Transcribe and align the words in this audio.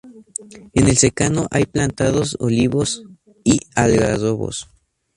En 0.73 0.87
el 0.87 0.97
secano 0.97 1.45
hay 1.51 1.65
plantados 1.67 2.35
olivos 2.39 3.03
y 3.43 3.59
algarrobos. 3.75 4.67